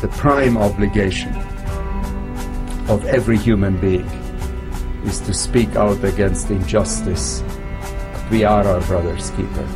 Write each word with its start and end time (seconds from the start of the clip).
the 0.00 0.08
prime 0.08 0.56
obligation 0.56 1.34
of 2.88 3.04
every 3.04 3.36
human 3.36 3.78
being 3.80 4.08
is 5.04 5.20
to 5.20 5.34
speak 5.34 5.76
out 5.76 6.02
against 6.02 6.50
injustice. 6.50 7.42
We 8.30 8.44
are 8.44 8.66
our 8.66 8.80
brother's 8.82 9.28
keeper. 9.30 9.68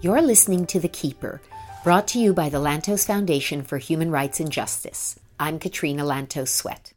You're 0.00 0.22
listening 0.22 0.66
to 0.68 0.80
The 0.80 0.88
Keeper, 0.88 1.42
brought 1.84 2.08
to 2.08 2.18
you 2.18 2.32
by 2.32 2.48
the 2.48 2.58
Lantos 2.58 3.06
Foundation 3.06 3.62
for 3.62 3.76
Human 3.76 4.10
Rights 4.10 4.40
and 4.40 4.50
Justice. 4.50 5.18
I'm 5.38 5.58
Katrina 5.58 6.04
Lantos 6.04 6.48
Swett. 6.48 6.95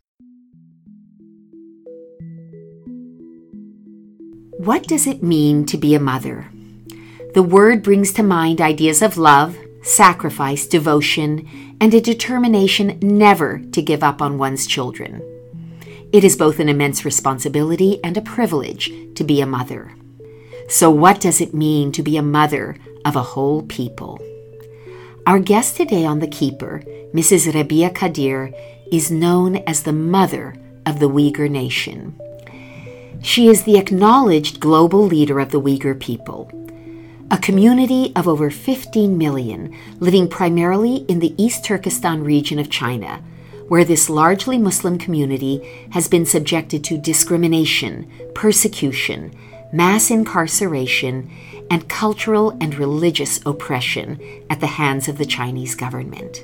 What 4.59 4.90
does 4.90 5.08
it 5.08 5.23
mean 5.23 5.66
to 5.68 5.77
be 5.77 5.95
a 5.95 6.02
mother? 6.02 6.52
The 7.34 7.41
word 7.41 7.81
brings 7.81 8.12
to 8.12 8.23
mind 8.23 8.59
ideas 8.59 9.02
of 9.02 9.17
love, 9.17 9.58
sacrifice, 9.84 10.67
devotion, 10.67 11.77
and 11.80 11.94
a 11.94 12.02
determination 12.02 13.00
never 13.02 13.59
to 13.72 13.81
give 13.81 14.03
up 14.03 14.22
on 14.22 14.38
one's 14.38 14.67
children. 14.67 15.22
It 16.12 16.26
is 16.26 16.36
both 16.36 16.59
an 16.59 16.67
immense 16.67 17.05
responsibility 17.05 18.03
and 18.03 18.17
a 18.17 18.22
privilege 18.22 18.91
to 19.16 19.23
be 19.23 19.40
a 19.40 19.45
mother. 19.45 19.95
So, 20.67 20.91
what 20.91 21.22
does 21.22 21.39
it 21.39 21.53
mean 21.53 21.94
to 21.94 22.03
be 22.03 22.17
a 22.17 22.22
mother 22.22 22.76
of 23.05 23.16
a 23.16 23.23
whole 23.23 23.62
people? 23.62 24.20
Our 25.26 25.39
guest 25.39 25.78
today 25.78 26.03
on 26.05 26.20
The 26.20 26.28
Keeper, 26.28 26.84
Mrs. 27.14 27.50
Rebiya 27.53 27.94
Kadeer, 27.94 28.53
is 28.91 29.09
known 29.09 29.55
as 29.66 29.84
the 29.84 29.94
mother 29.94 30.53
of 30.86 31.00
the 31.00 31.09
Uyghur 31.09 31.50
nation. 31.50 32.20
She 33.22 33.48
is 33.48 33.64
the 33.64 33.78
acknowledged 33.78 34.59
global 34.59 35.03
leader 35.06 35.39
of 35.39 35.52
the 35.52 35.62
Uyghur 35.62 36.00
people, 36.00 36.50
a 37.30 37.38
community 37.38 38.14
of 38.16 38.28
over 38.28 38.50
15 38.50 39.17
million 39.17 39.76
living 40.00 40.28
primarily 40.28 40.98
in 41.08 41.20
the 41.20 41.36
East 41.42 41.66
Turkestan 41.66 42.23
region 42.23 42.59
of 42.59 42.70
China, 42.70 43.22
where 43.67 43.84
this 43.84 44.09
largely 44.09 44.58
Muslim 44.58 44.98
community 44.98 45.88
has 45.92 46.08
been 46.08 46.26
subjected 46.26 46.84
to 46.86 46.98
discrimination, 46.98 48.09
persecution, 48.34 49.31
mass 49.73 50.09
incarceration, 50.09 51.30
and 51.70 51.89
cultural 51.89 52.58
and 52.61 52.76
religious 52.76 53.39
oppression 53.45 54.20
at 54.50 54.59
the 54.59 54.67
hands 54.67 55.08
of 55.08 55.17
the 55.17 55.26
Chinese 55.26 55.76
government. 55.76 56.44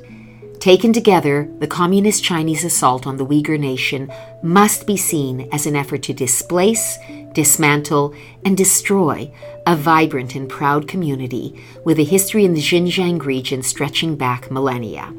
Taken 0.59 0.93
together, 0.93 1.49
the 1.59 1.67
Communist 1.67 2.23
Chinese 2.23 2.63
assault 2.63 3.05
on 3.05 3.17
the 3.17 3.25
Uyghur 3.25 3.59
nation 3.59 4.11
must 4.41 4.87
be 4.87 4.97
seen 4.97 5.47
as 5.51 5.67
an 5.67 5.75
effort 5.75 6.01
to 6.03 6.13
displace, 6.13 6.97
dismantle, 7.33 8.15
and 8.43 8.57
destroy 8.57 9.31
a 9.67 9.75
vibrant 9.75 10.33
and 10.35 10.49
proud 10.49 10.87
community 10.87 11.61
with 11.83 11.99
a 11.99 12.03
history 12.03 12.45
in 12.45 12.53
the 12.53 12.61
Xinjiang 12.61 13.23
region 13.23 13.61
stretching 13.61 14.15
back 14.15 14.49
millennia. 14.49 15.13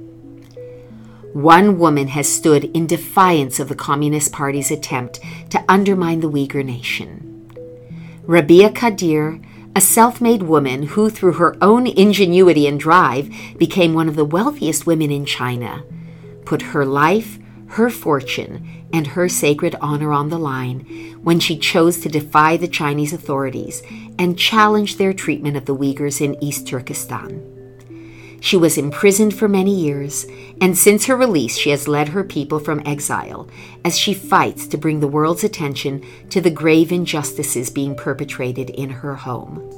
One 1.32 1.78
woman 1.78 2.08
has 2.08 2.28
stood 2.28 2.64
in 2.64 2.86
defiance 2.86 3.60
of 3.60 3.68
the 3.68 3.74
Communist 3.74 4.32
Party's 4.32 4.70
attempt 4.70 5.20
to 5.50 5.62
undermine 5.68 6.20
the 6.20 6.30
Uyghur 6.30 6.64
nation. 6.64 7.52
Rebiya 8.26 8.70
Kadeer 8.72 9.44
a 9.76 9.80
self 9.80 10.22
made 10.22 10.42
woman 10.42 10.84
who, 10.84 11.10
through 11.10 11.34
her 11.34 11.54
own 11.60 11.86
ingenuity 11.86 12.66
and 12.66 12.80
drive, 12.80 13.30
became 13.58 13.92
one 13.92 14.08
of 14.08 14.16
the 14.16 14.24
wealthiest 14.24 14.86
women 14.86 15.10
in 15.10 15.26
China, 15.26 15.84
put 16.46 16.62
her 16.62 16.86
life, 16.86 17.38
her 17.68 17.90
fortune, 17.90 18.86
and 18.90 19.08
her 19.08 19.28
sacred 19.28 19.76
honor 19.82 20.14
on 20.14 20.30
the 20.30 20.38
line 20.38 20.80
when 21.22 21.38
she 21.38 21.58
chose 21.58 22.00
to 22.00 22.08
defy 22.08 22.56
the 22.56 22.66
Chinese 22.66 23.12
authorities 23.12 23.82
and 24.18 24.38
challenge 24.38 24.96
their 24.96 25.12
treatment 25.12 25.58
of 25.58 25.66
the 25.66 25.76
Uyghurs 25.76 26.22
in 26.22 26.42
East 26.42 26.66
Turkestan. 26.66 27.55
She 28.46 28.56
was 28.56 28.78
imprisoned 28.78 29.34
for 29.34 29.48
many 29.48 29.74
years, 29.74 30.24
and 30.60 30.78
since 30.78 31.06
her 31.06 31.16
release, 31.16 31.56
she 31.56 31.70
has 31.70 31.88
led 31.88 32.10
her 32.10 32.22
people 32.22 32.60
from 32.60 32.80
exile 32.86 33.48
as 33.84 33.98
she 33.98 34.14
fights 34.14 34.68
to 34.68 34.78
bring 34.78 35.00
the 35.00 35.08
world's 35.08 35.42
attention 35.42 36.04
to 36.30 36.40
the 36.40 36.48
grave 36.48 36.92
injustices 36.92 37.70
being 37.70 37.96
perpetrated 37.96 38.70
in 38.70 38.88
her 38.88 39.16
home. 39.16 39.68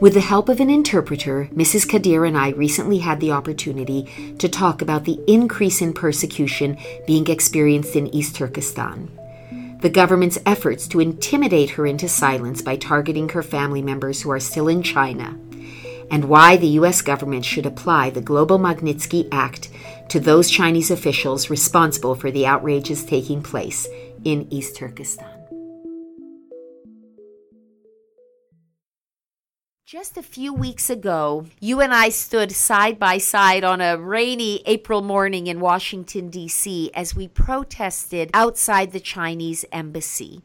With 0.00 0.14
the 0.14 0.20
help 0.20 0.48
of 0.48 0.60
an 0.60 0.70
interpreter, 0.70 1.48
Mrs. 1.52 1.84
Kadeer 1.84 2.24
and 2.24 2.38
I 2.38 2.50
recently 2.50 2.98
had 2.98 3.18
the 3.18 3.32
opportunity 3.32 4.36
to 4.38 4.48
talk 4.48 4.80
about 4.80 5.04
the 5.04 5.18
increase 5.26 5.82
in 5.82 5.94
persecution 5.94 6.78
being 7.08 7.26
experienced 7.26 7.96
in 7.96 8.06
East 8.14 8.36
Turkestan. 8.36 9.10
The 9.80 9.90
government's 9.90 10.38
efforts 10.46 10.86
to 10.88 11.00
intimidate 11.00 11.70
her 11.70 11.88
into 11.88 12.08
silence 12.08 12.62
by 12.62 12.76
targeting 12.76 13.30
her 13.30 13.42
family 13.42 13.82
members 13.82 14.22
who 14.22 14.30
are 14.30 14.38
still 14.38 14.68
in 14.68 14.84
China 14.84 15.36
and 16.10 16.24
why 16.26 16.56
the 16.56 16.74
U.S. 16.78 17.02
government 17.02 17.44
should 17.44 17.66
apply 17.66 18.10
the 18.10 18.20
Global 18.20 18.58
Magnitsky 18.58 19.28
Act 19.32 19.70
to 20.08 20.20
those 20.20 20.50
Chinese 20.50 20.90
officials 20.90 21.50
responsible 21.50 22.14
for 22.14 22.30
the 22.30 22.46
outrages 22.46 23.04
taking 23.04 23.42
place 23.42 23.88
in 24.24 24.46
East 24.52 24.76
Turkestan. 24.76 25.34
Just 29.86 30.16
a 30.16 30.22
few 30.22 30.52
weeks 30.52 30.90
ago, 30.90 31.46
you 31.60 31.80
and 31.80 31.94
I 31.94 32.08
stood 32.08 32.50
side 32.52 32.98
by 32.98 33.18
side 33.18 33.62
on 33.62 33.80
a 33.80 33.98
rainy 33.98 34.62
April 34.66 35.02
morning 35.02 35.46
in 35.46 35.60
Washington, 35.60 36.30
D.C., 36.30 36.90
as 36.94 37.14
we 37.14 37.28
protested 37.28 38.30
outside 38.34 38.92
the 38.92 38.98
Chinese 38.98 39.64
embassy. 39.70 40.42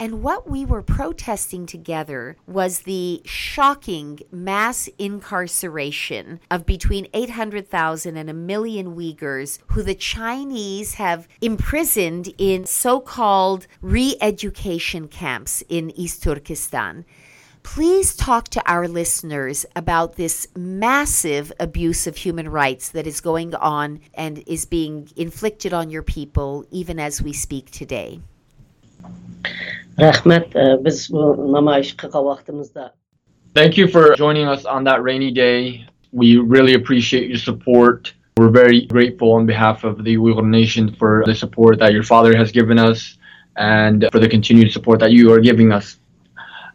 And 0.00 0.22
what 0.22 0.48
we 0.48 0.64
were 0.64 0.82
protesting 0.82 1.66
together 1.66 2.36
was 2.46 2.80
the 2.80 3.20
shocking 3.24 4.20
mass 4.30 4.88
incarceration 4.96 6.38
of 6.52 6.64
between 6.64 7.08
800,000 7.12 8.16
and 8.16 8.30
a 8.30 8.34
million 8.34 8.94
Uyghurs 8.94 9.58
who 9.68 9.82
the 9.82 9.96
Chinese 9.96 10.94
have 10.94 11.26
imprisoned 11.40 12.32
in 12.38 12.64
so 12.64 13.00
called 13.00 13.66
re 13.82 14.16
education 14.20 15.08
camps 15.08 15.64
in 15.68 15.90
East 15.98 16.22
Turkestan. 16.22 17.04
Please 17.64 18.14
talk 18.14 18.48
to 18.50 18.62
our 18.70 18.86
listeners 18.86 19.66
about 19.74 20.14
this 20.14 20.46
massive 20.56 21.52
abuse 21.58 22.06
of 22.06 22.16
human 22.16 22.48
rights 22.48 22.90
that 22.90 23.06
is 23.08 23.20
going 23.20 23.52
on 23.56 23.98
and 24.14 24.44
is 24.46 24.64
being 24.64 25.10
inflicted 25.16 25.72
on 25.72 25.90
your 25.90 26.04
people 26.04 26.64
even 26.70 27.00
as 27.00 27.20
we 27.20 27.32
speak 27.32 27.72
today. 27.72 28.20
Vaqtimizda 32.22 32.90
Thank 33.54 33.76
you 33.76 33.88
for 33.88 34.14
joining 34.14 34.46
us 34.46 34.64
on 34.64 34.84
that 34.84 35.02
rainy 35.02 35.32
day. 35.32 35.86
We 36.12 36.36
really 36.36 36.74
appreciate 36.74 37.28
your 37.28 37.38
support. 37.38 38.12
We're 38.36 38.50
very 38.50 38.86
grateful 38.86 39.32
on 39.32 39.46
behalf 39.46 39.82
of 39.82 40.04
the 40.04 40.16
Uyghur 40.16 40.46
Nation 40.46 40.94
for 40.94 41.24
the 41.26 41.34
support 41.34 41.80
that 41.80 41.92
your 41.92 42.04
father 42.04 42.36
has 42.36 42.52
given 42.52 42.78
us 42.78 43.18
and 43.56 44.08
for 44.12 44.20
the 44.20 44.28
continued 44.28 44.70
support 44.72 45.00
that 45.00 45.10
you 45.10 45.32
are 45.32 45.40
giving 45.40 45.72
us. 45.72 45.98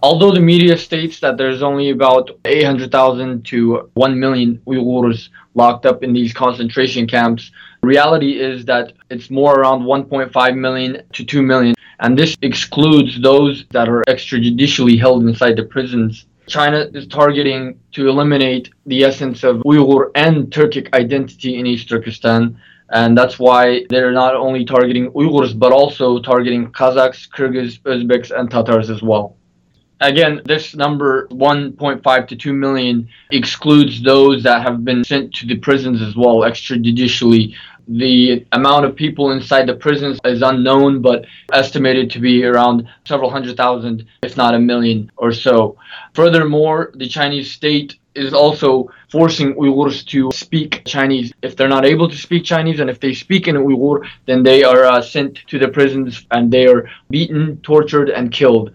Although 0.02 0.32
the 0.32 0.42
media 0.42 0.78
states 0.78 1.22
that 1.22 1.38
there's 1.38 1.64
only 1.64 1.92
about 1.92 2.30
800,000 2.44 3.46
to 3.46 3.90
1 3.94 4.20
million 4.20 4.62
Uyghurs 4.68 5.30
locked 5.56 5.86
up 5.86 6.04
in 6.04 6.12
these 6.12 6.34
concentration 6.34 7.08
camps, 7.08 7.52
reality 7.84 8.38
is 8.42 8.66
that 8.66 8.92
it's 9.10 9.30
more 9.30 9.54
around 9.58 9.84
1.5 9.84 10.58
million 10.58 11.04
to 11.14 11.24
2 11.24 11.42
million 11.42 11.74
and 12.04 12.20
this 12.20 12.36
excludes 12.42 13.20
those 13.22 13.66
that 13.72 13.88
are 13.88 14.04
extrajudicially 14.10 15.00
held 15.00 15.24
inside 15.24 15.56
the 15.56 15.64
prisons. 15.64 16.26
China 16.48 16.90
is 16.94 17.08
targeting 17.08 17.80
to 17.94 18.10
eliminate 18.10 18.70
the 18.86 19.06
essence 19.06 19.46
of 19.46 19.58
Uyghur 19.64 20.12
and 20.14 20.52
Turkic 20.52 20.94
identity 20.94 21.58
in 21.58 21.66
East 21.66 21.88
Turkestan. 21.88 22.60
And 22.90 23.18
that's 23.18 23.40
why 23.40 23.86
they're 23.90 24.12
not 24.12 24.36
only 24.36 24.66
targeting 24.66 25.12
Uyghurs, 25.12 25.58
but 25.58 25.72
also 25.72 26.20
targeting 26.20 26.74
Kazakhs, 26.74 27.30
Kyrgyz, 27.30 27.80
Uzbeks, 27.84 28.38
and 28.38 28.52
Tatars 28.52 28.90
as 28.90 29.02
well. 29.02 29.38
Again, 30.04 30.42
this 30.46 30.76
number 30.76 31.28
1.5 31.30 32.28
to 32.28 32.36
2 32.36 32.54
million 32.54 33.08
excludes 33.32 34.04
those 34.04 34.44
that 34.44 34.62
have 34.62 34.84
been 34.84 35.04
sent 35.04 35.34
to 35.36 35.48
the 35.48 35.56
prisons 35.56 36.02
as 36.02 36.16
well, 36.16 36.40
extrajudicially 36.40 37.56
the 37.88 38.46
amount 38.52 38.86
of 38.86 38.96
people 38.96 39.32
inside 39.32 39.68
the 39.68 39.76
prisons 39.76 40.20
is 40.26 40.42
unknown, 40.42 41.02
but 41.02 41.26
estimated 41.52 42.10
to 42.12 42.20
be 42.20 42.46
around 42.46 42.88
several 43.06 43.30
hundred 43.30 43.58
thousand, 43.58 44.06
if 44.22 44.38
not 44.38 44.56
a 44.56 44.60
million 44.60 45.12
or 45.18 45.32
so. 45.32 45.78
Furthermore, 46.14 46.92
the 46.96 47.08
Chinese 47.08 47.52
state 47.52 48.00
is 48.16 48.34
also 48.34 48.90
forcing 49.10 49.54
Uyghurs 49.56 50.06
to 50.08 50.32
speak 50.34 50.84
Chinese. 50.86 51.34
If 51.42 51.56
they're 51.56 51.68
not 51.68 51.86
able 51.86 52.10
to 52.10 52.16
speak 52.16 52.46
Chinese 52.46 52.80
and 52.80 52.90
if 52.90 53.00
they 53.00 53.14
speak 53.14 53.48
in 53.48 53.56
Uyghur, 53.56 54.08
then 54.28 54.44
they 54.44 54.64
are 54.64 54.86
uh, 54.86 55.02
sent 55.02 55.40
to 55.48 55.60
the 55.60 55.68
prisons 55.68 56.26
and 56.32 56.52
they 56.52 56.68
are 56.68 56.90
beaten, 57.10 57.58
tortured, 57.64 58.10
and 58.10 58.32
killed. 58.32 58.72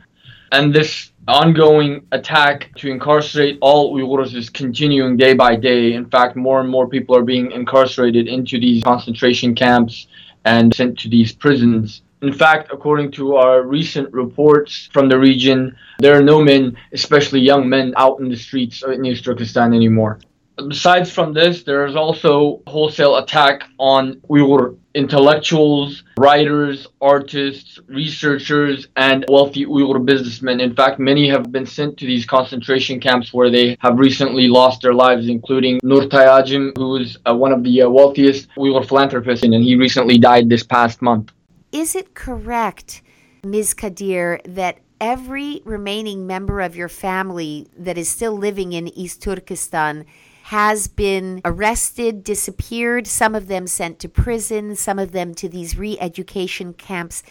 And 0.51 0.75
this 0.75 1.13
ongoing 1.29 2.07
attack 2.13 2.71
to 2.77 2.91
incarcerate 2.91 3.59
all 3.61 3.95
Uyghurs 3.95 4.35
is 4.35 4.49
continuing 4.49 5.17
day 5.17 5.35
by 5.35 5.55
day. 5.55 5.93
In 5.93 6.09
fact, 6.09 6.37
more 6.37 6.61
and 6.61 6.69
more 6.69 6.89
people 6.89 7.15
are 7.15 7.23
being 7.23 7.53
incarcerated 7.53 8.27
into 8.27 8.59
these 8.59 8.83
concentration 8.83 9.55
camps 9.55 10.09
and 10.45 10.75
sent 10.75 10.99
to 11.01 11.09
these 11.09 11.33
prisons. 11.33 12.03
In 12.23 12.33
fact, 12.33 12.71
according 12.73 13.13
to 13.13 13.37
our 13.37 13.63
recent 13.63 14.13
reports 14.13 14.89
from 14.93 15.09
the 15.09 15.19
region, 15.19 15.77
there 15.99 16.19
are 16.19 16.23
no 16.23 16.43
men, 16.43 16.77
especially 16.93 17.41
young 17.41 17.69
men, 17.69 17.93
out 17.97 18.19
in 18.21 18.29
the 18.29 18.37
streets 18.37 18.83
in 18.83 19.05
East 19.05 19.25
Turkestan 19.25 19.75
anymore. 19.75 20.19
Besides 20.57 21.13
from 21.13 21.33
this, 21.33 21.63
there 21.63 21.87
is 21.87 21.95
also 21.95 22.63
wholesale 22.67 23.19
attack 23.19 23.63
on 23.79 24.15
Uyghur 24.29 24.77
intellectuals, 24.99 26.03
writers, 26.19 26.89
artists, 27.01 27.79
researchers, 27.87 28.89
and 28.97 29.25
wealthy 29.29 29.65
Uyghur 29.65 30.05
businessmen. 30.05 30.59
In 30.59 30.75
fact, 30.75 30.99
many 30.99 31.29
have 31.29 31.53
been 31.53 31.67
sent 31.67 31.97
to 31.99 32.05
these 32.05 32.27
concentration 32.27 32.99
camps 32.99 33.33
where 33.33 33.49
they 33.49 33.77
have 33.79 33.97
recently 33.97 34.49
lost 34.49 34.83
their 34.83 34.95
lives, 34.95 35.29
including 35.29 35.79
Nur 35.85 36.03
Tayajim, 36.03 36.77
who 36.77 36.97
is 36.97 37.17
uh, 37.25 37.35
one 37.35 37.53
of 37.53 37.63
the 37.63 37.83
uh, 37.83 37.89
wealthiest 37.89 38.49
Uyghur 38.57 38.85
philanthropists, 38.85 39.45
and 39.45 39.55
he 39.55 39.77
recently 39.77 40.19
died 40.19 40.49
this 40.49 40.65
past 40.65 41.01
month. 41.01 41.31
Is 41.71 41.95
it 41.95 42.15
correct, 42.15 43.03
Ms. 43.45 43.75
Kadeer, 43.75 44.41
that 44.53 44.81
every 45.01 45.63
remaining 45.65 46.27
member 46.27 46.61
of 46.61 46.75
your 46.75 46.89
family 46.89 47.69
that 47.79 47.97
is 47.97 48.09
still 48.09 48.37
living 48.37 48.73
in 48.73 48.89
East 48.99 49.23
Turkestan 49.23 50.07
has 50.49 50.89
been 50.89 51.43
arrested, 51.45 52.25
disappeared, 52.25 53.07
some 53.07 53.35
of 53.35 53.49
them 53.49 53.67
sent 53.67 53.99
to 53.99 54.09
prison, 54.09 54.75
some 54.75 54.99
of 54.99 55.13
them 55.13 55.35
to 55.35 55.47
these 55.47 55.77
re 55.77 55.99
education 56.01 56.73
camps, 56.73 57.23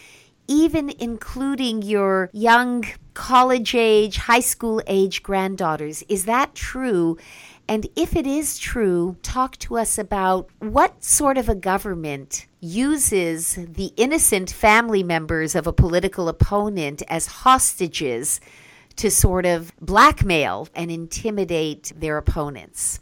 even 0.46 0.88
including 1.00 1.82
your 1.82 2.30
young 2.32 2.84
college 3.14 3.74
age, 3.74 4.18
high 4.18 4.38
school 4.38 4.80
age 4.86 5.20
granddaughters. 5.24 6.04
Is 6.08 6.26
that 6.26 6.54
true? 6.54 7.18
And 7.66 7.88
if 7.96 8.14
it 8.14 8.24
is 8.24 8.56
true, 8.56 9.16
talk 9.24 9.56
to 9.58 9.78
us 9.78 9.98
about 9.98 10.48
what 10.60 11.02
sort 11.02 11.38
of 11.38 11.48
a 11.48 11.56
government 11.56 12.46
uses 12.60 13.56
the 13.56 13.92
innocent 13.96 14.48
family 14.48 15.02
members 15.02 15.56
of 15.56 15.66
a 15.66 15.72
political 15.72 16.28
opponent 16.28 17.02
as 17.08 17.26
hostages 17.26 18.40
to 18.94 19.10
sort 19.10 19.44
of 19.44 19.72
blackmail 19.80 20.68
and 20.72 20.88
intimidate 20.92 21.92
their 21.96 22.16
opponents. 22.16 23.00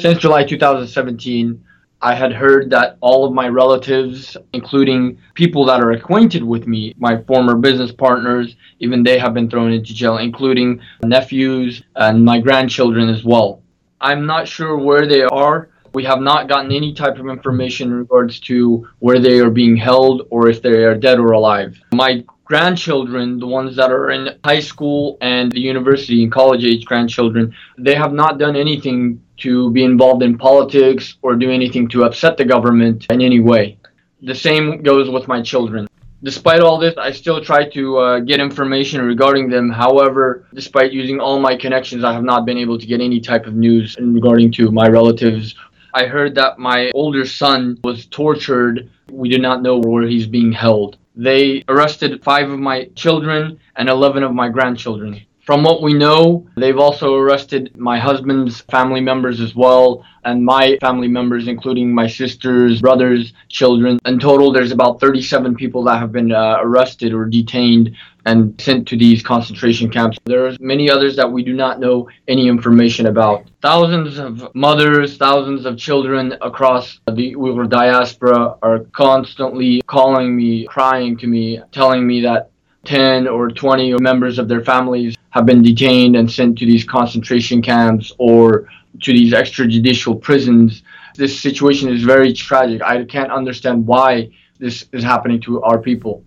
Since 0.00 0.18
July 0.18 0.44
2017, 0.44 1.62
I 2.02 2.14
had 2.14 2.32
heard 2.32 2.70
that 2.70 2.96
all 3.00 3.26
of 3.26 3.32
my 3.34 3.48
relatives, 3.48 4.36
including 4.54 5.18
people 5.34 5.66
that 5.66 5.82
are 5.82 5.92
acquainted 5.92 6.42
with 6.42 6.66
me, 6.66 6.94
my 6.98 7.22
former 7.24 7.56
business 7.56 7.92
partners, 7.92 8.56
even 8.78 9.02
they 9.02 9.18
have 9.18 9.34
been 9.34 9.50
thrown 9.50 9.72
into 9.72 9.92
jail, 9.94 10.16
including 10.16 10.80
nephews 11.02 11.82
and 11.96 12.24
my 12.24 12.40
grandchildren 12.40 13.10
as 13.10 13.22
well. 13.22 13.62
I'm 14.00 14.24
not 14.24 14.48
sure 14.48 14.78
where 14.78 15.06
they 15.06 15.22
are. 15.22 15.68
We 15.92 16.04
have 16.04 16.20
not 16.20 16.48
gotten 16.48 16.72
any 16.72 16.94
type 16.94 17.18
of 17.18 17.28
information 17.28 17.88
in 17.88 17.94
regards 17.94 18.40
to 18.40 18.88
where 19.00 19.18
they 19.18 19.40
are 19.40 19.50
being 19.50 19.76
held 19.76 20.26
or 20.30 20.48
if 20.48 20.62
they 20.62 20.84
are 20.84 20.94
dead 20.94 21.18
or 21.18 21.32
alive. 21.32 21.78
My 21.92 22.24
grandchildren, 22.50 23.38
the 23.38 23.46
ones 23.46 23.76
that 23.76 23.92
are 23.92 24.10
in 24.10 24.22
high 24.44 24.58
school 24.58 25.16
and 25.20 25.52
the 25.52 25.60
university 25.60 26.24
and 26.24 26.32
college 26.32 26.64
age 26.64 26.84
grandchildren, 26.84 27.54
they 27.78 27.94
have 27.94 28.12
not 28.12 28.40
done 28.44 28.56
anything 28.56 29.22
to 29.36 29.70
be 29.70 29.84
involved 29.84 30.22
in 30.24 30.36
politics 30.36 31.04
or 31.22 31.36
do 31.36 31.48
anything 31.48 31.86
to 31.88 32.02
upset 32.02 32.36
the 32.36 32.44
government 32.44 33.06
in 33.08 33.20
any 33.20 33.38
way. 33.38 33.78
The 34.22 34.34
same 34.34 34.82
goes 34.82 35.08
with 35.08 35.28
my 35.28 35.40
children. 35.40 35.86
Despite 36.24 36.60
all 36.60 36.76
this, 36.76 36.94
I 36.98 37.12
still 37.12 37.40
try 37.50 37.68
to 37.76 37.82
uh, 37.98 38.18
get 38.18 38.40
information 38.40 39.00
regarding 39.00 39.48
them. 39.48 39.70
However, 39.70 40.44
despite 40.52 40.90
using 40.92 41.20
all 41.20 41.38
my 41.38 41.54
connections, 41.56 42.02
I 42.02 42.12
have 42.12 42.24
not 42.24 42.44
been 42.44 42.58
able 42.58 42.78
to 42.80 42.86
get 42.92 43.00
any 43.00 43.20
type 43.20 43.46
of 43.46 43.54
news 43.54 43.96
in 43.96 44.12
regarding 44.12 44.50
to 44.58 44.72
my 44.72 44.88
relatives. 44.88 45.54
I 45.94 46.06
heard 46.06 46.34
that 46.34 46.58
my 46.58 46.90
older 46.94 47.24
son 47.24 47.78
was 47.84 48.06
tortured. 48.06 48.90
We 49.08 49.28
do 49.28 49.38
not 49.38 49.62
know 49.62 49.78
where 49.78 50.06
he's 50.08 50.26
being 50.26 50.50
held. 50.50 50.98
They 51.16 51.64
arrested 51.68 52.22
five 52.22 52.50
of 52.50 52.58
my 52.58 52.84
children 52.94 53.58
and 53.76 53.88
11 53.88 54.22
of 54.22 54.32
my 54.34 54.48
grandchildren. 54.48 55.20
From 55.50 55.64
what 55.64 55.82
we 55.82 55.94
know, 55.94 56.46
they've 56.56 56.78
also 56.78 57.16
arrested 57.16 57.76
my 57.76 57.98
husband's 57.98 58.60
family 58.70 59.00
members 59.00 59.40
as 59.40 59.52
well, 59.52 60.06
and 60.22 60.44
my 60.44 60.78
family 60.80 61.08
members, 61.08 61.48
including 61.48 61.92
my 61.92 62.06
sisters, 62.06 62.80
brothers, 62.80 63.32
children. 63.48 63.98
In 64.04 64.20
total, 64.20 64.52
there's 64.52 64.70
about 64.70 65.00
37 65.00 65.56
people 65.56 65.82
that 65.82 65.98
have 65.98 66.12
been 66.12 66.30
uh, 66.30 66.58
arrested 66.60 67.12
or 67.12 67.24
detained 67.24 67.96
and 68.26 68.54
sent 68.60 68.86
to 68.86 68.96
these 68.96 69.24
concentration 69.24 69.90
camps. 69.90 70.18
There 70.24 70.46
are 70.46 70.56
many 70.60 70.88
others 70.88 71.16
that 71.16 71.32
we 71.32 71.42
do 71.42 71.52
not 71.52 71.80
know 71.80 72.08
any 72.28 72.46
information 72.46 73.06
about. 73.06 73.50
Thousands 73.60 74.18
of 74.18 74.54
mothers, 74.54 75.16
thousands 75.16 75.66
of 75.66 75.76
children 75.76 76.36
across 76.42 77.00
the 77.08 77.34
Uyghur 77.34 77.68
diaspora 77.68 78.56
are 78.62 78.84
constantly 78.92 79.82
calling 79.88 80.36
me, 80.36 80.66
crying 80.66 81.16
to 81.16 81.26
me, 81.26 81.60
telling 81.72 82.06
me 82.06 82.20
that 82.20 82.52
10 82.84 83.28
or 83.28 83.50
20 83.50 83.94
members 83.98 84.38
of 84.38 84.48
their 84.48 84.64
families 84.64 85.16
have 85.30 85.46
been 85.46 85.62
detained 85.62 86.16
and 86.16 86.30
sent 86.30 86.58
to 86.58 86.66
these 86.66 86.84
concentration 86.84 87.62
camps 87.62 88.12
or 88.18 88.68
to 89.02 89.12
these 89.12 89.32
extrajudicial 89.32 90.20
prisons. 90.20 90.82
This 91.16 91.40
situation 91.40 91.88
is 91.88 92.02
very 92.02 92.32
tragic. 92.32 92.82
I 92.82 93.04
can't 93.04 93.30
understand 93.30 93.86
why 93.86 94.30
this 94.58 94.86
is 94.92 95.02
happening 95.02 95.40
to 95.42 95.62
our 95.62 95.78
people. 95.78 96.24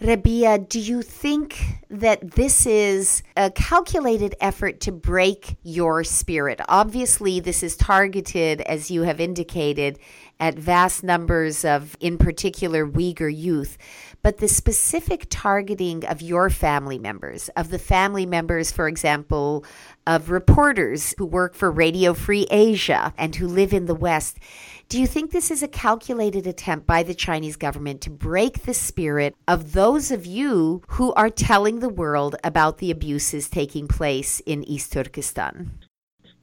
Rebiya, 0.00 0.68
do 0.68 0.78
you 0.78 1.02
think 1.02 1.58
that 1.90 2.32
this 2.36 2.66
is 2.66 3.24
a 3.36 3.50
calculated 3.50 4.36
effort 4.40 4.78
to 4.82 4.92
break 4.92 5.56
your 5.64 6.04
spirit? 6.04 6.60
Obviously, 6.68 7.40
this 7.40 7.64
is 7.64 7.76
targeted, 7.76 8.60
as 8.60 8.92
you 8.92 9.02
have 9.02 9.20
indicated, 9.20 9.98
at 10.38 10.54
vast 10.54 11.02
numbers 11.02 11.64
of, 11.64 11.96
in 11.98 12.16
particular, 12.16 12.86
Uyghur 12.86 13.36
youth. 13.36 13.76
But 14.22 14.38
the 14.38 14.46
specific 14.46 15.26
targeting 15.30 16.04
of 16.04 16.22
your 16.22 16.48
family 16.48 17.00
members, 17.00 17.48
of 17.56 17.70
the 17.70 17.78
family 17.80 18.24
members, 18.24 18.70
for 18.70 18.86
example, 18.86 19.64
of 20.06 20.30
reporters 20.30 21.12
who 21.18 21.26
work 21.26 21.54
for 21.54 21.72
Radio 21.72 22.14
Free 22.14 22.46
Asia 22.52 23.12
and 23.18 23.34
who 23.34 23.48
live 23.48 23.72
in 23.72 23.86
the 23.86 23.96
West, 23.96 24.38
do 24.88 24.98
you 24.98 25.06
think 25.06 25.30
this 25.30 25.50
is 25.50 25.62
a 25.62 25.68
calculated 25.68 26.46
attempt 26.46 26.86
by 26.86 27.02
the 27.02 27.14
Chinese 27.14 27.56
government 27.56 28.00
to 28.00 28.10
break 28.10 28.62
the 28.62 28.72
spirit 28.72 29.34
of 29.46 29.72
those 29.72 30.10
of 30.10 30.24
you 30.24 30.80
who 30.88 31.12
are 31.12 31.28
telling 31.28 31.80
the 31.80 31.90
world 31.90 32.36
about 32.42 32.78
the 32.78 32.90
abuses 32.90 33.50
taking 33.50 33.86
place 33.86 34.40
in 34.46 34.64
East 34.64 34.92
Turkestan? 34.92 35.70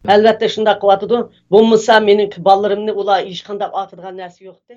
Elbette 0.07 0.49
şunda 0.49 0.79
kıvatıdı. 0.79 1.31
Bulmasa 1.51 1.99
menin 1.99 2.31
ballarımni 2.37 2.91
ula 2.91 3.21
işkanda 3.21 3.73
atırgan 3.73 4.17
nersi 4.17 4.43
yoktu. 4.43 4.73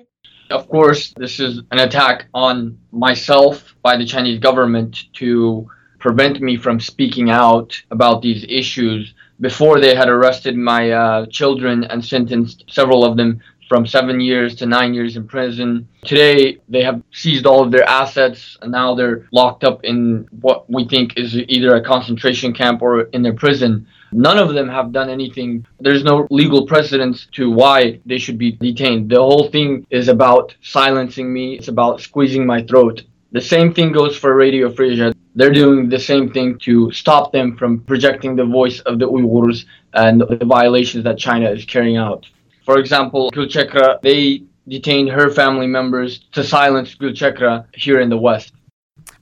Of 0.51 0.67
course, 0.67 1.13
this 1.13 1.39
is 1.39 1.59
an 1.71 1.77
attack 1.77 2.29
on 2.33 2.77
myself 2.91 3.75
by 3.85 3.97
the 3.97 4.05
Chinese 4.05 4.39
government 4.39 4.97
to 5.13 5.65
prevent 5.99 6.41
me 6.41 6.57
from 6.57 6.79
speaking 6.79 7.29
out 7.29 7.75
about 7.91 8.23
these 8.23 8.45
issues. 8.47 9.13
Before 9.39 9.81
they 9.81 9.95
had 9.95 10.09
arrested 10.09 10.55
my 10.55 10.91
uh, 10.91 11.25
children 11.29 11.83
and 11.83 12.03
sentenced 12.03 12.63
several 12.67 13.03
of 13.05 13.15
them 13.15 13.39
from 13.69 13.85
seven 13.85 14.19
years 14.19 14.55
to 14.55 14.65
nine 14.65 14.93
years 14.95 15.15
in 15.15 15.27
prison. 15.27 15.87
Today, 16.03 16.57
they 16.67 16.83
have 16.83 17.01
seized 17.13 17.45
all 17.45 17.63
of 17.63 17.71
their 17.71 17.87
assets, 17.87 18.57
and 18.61 18.71
now 18.71 18.95
they're 18.95 19.27
locked 19.31 19.63
up 19.63 19.85
in 19.85 20.27
what 20.41 20.69
we 20.69 20.87
think 20.87 21.17
is 21.17 21.37
either 21.37 21.75
a 21.75 21.83
concentration 21.83 22.51
camp 22.51 22.81
or 22.81 23.03
in 23.15 23.21
their 23.21 23.35
prison. 23.35 23.87
None 24.11 24.39
of 24.39 24.55
them 24.55 24.67
have 24.67 24.91
done 24.91 25.09
anything. 25.09 25.67
There's 25.79 26.03
no 26.03 26.27
legal 26.31 26.65
precedence 26.65 27.27
to 27.33 27.51
why 27.51 27.99
they 28.07 28.17
should 28.17 28.39
be 28.39 28.53
detained. 28.53 29.11
The 29.11 29.17
whole 29.17 29.49
thing 29.49 29.85
is 29.91 30.07
about 30.07 30.55
silencing 30.61 31.31
me, 31.31 31.55
it's 31.57 31.67
about 31.67 32.01
squeezing 32.01 32.45
my 32.47 32.63
throat. 32.63 33.03
The 33.31 33.41
same 33.41 33.75
thing 33.75 33.91
goes 33.91 34.17
for 34.17 34.35
Radio 34.35 34.73
Free 34.73 34.93
Asia. 34.93 35.13
They're 35.35 35.51
doing 35.51 35.89
the 35.89 35.99
same 35.99 36.31
thing 36.31 36.57
to 36.63 36.91
stop 36.91 37.31
them 37.31 37.55
from 37.55 37.81
projecting 37.81 38.35
the 38.35 38.45
voice 38.45 38.79
of 38.79 38.97
the 38.97 39.07
Uyghurs 39.07 39.65
and 39.93 40.21
the 40.21 40.43
violations 40.43 41.03
that 41.03 41.19
China 41.19 41.51
is 41.51 41.63
carrying 41.65 41.97
out. 41.97 42.25
For 42.69 42.77
example, 42.77 43.31
Gulchehra, 43.31 43.99
they 44.03 44.43
detained 44.67 45.09
her 45.09 45.31
family 45.31 45.65
members 45.65 46.19
to 46.33 46.43
silence 46.43 46.93
Gulchehra 46.93 47.65
here 47.73 47.99
in 47.99 48.09
the 48.09 48.17
West. 48.17 48.53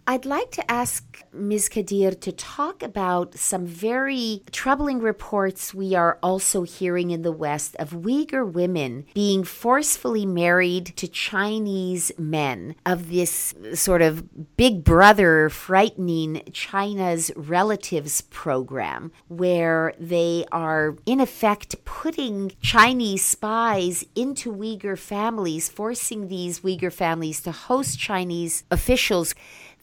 I'd 0.10 0.26
like 0.26 0.52
to 0.52 0.72
ask 0.72 1.22
Ms. 1.34 1.68
Kadeer 1.68 2.18
to 2.22 2.32
talk 2.32 2.82
about 2.82 3.36
some 3.36 3.66
very 3.66 4.42
troubling 4.54 5.00
reports 5.00 5.74
we 5.74 5.96
are 5.96 6.18
also 6.24 6.64
hearing 6.64 7.12
in 7.12 7.24
the 7.24 7.32
West 7.34 7.76
of 7.76 7.90
Uyghur 7.90 8.50
women 8.50 9.06
being 9.14 9.44
forcefully 9.44 10.26
married 10.26 10.86
to 10.96 11.10
Chinese 11.10 12.14
men, 12.18 12.76
of 12.86 13.10
this 13.10 13.54
sort 13.74 14.02
of 14.02 14.56
big 14.56 14.86
brother 14.86 15.50
frightening 15.50 16.42
China's 16.54 17.30
relatives 17.36 18.22
program, 18.22 19.12
where 19.28 19.94
they 20.00 20.46
are 20.54 20.96
in 21.06 21.20
effect 21.20 21.84
putting 21.84 22.54
Chinese 22.62 23.26
spies 23.26 24.06
into 24.16 24.56
Uyghur 24.56 24.98
families, 24.98 25.68
forcing 25.68 26.30
these 26.30 26.62
Uyghur 26.62 26.94
families 26.94 27.42
to 27.42 27.52
host 27.52 28.00
Chinese 28.00 28.64
officials 28.72 29.36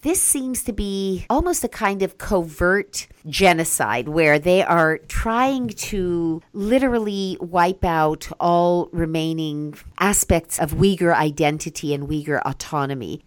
this 0.04 0.20
seems 0.20 0.62
to 0.62 0.72
be 0.72 1.24
almost 1.30 1.64
a 1.64 1.68
kind 1.68 2.02
of 2.02 2.18
covert 2.18 3.08
genocide 3.26 4.06
where 4.06 4.38
they 4.38 4.62
are 4.62 4.98
trying 5.08 5.68
to 5.68 6.42
literally 6.52 7.38
wipe 7.40 7.84
out 7.84 8.28
all 8.38 8.90
remaining 8.92 9.74
aspects 9.98 10.60
of 10.60 10.72
Uyghur 10.72 11.14
identity 11.14 11.94
and 11.94 12.06
Uyghur 12.06 12.40
autonomy. 12.44 13.22